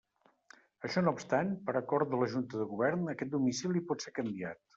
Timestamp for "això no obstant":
0.87-1.51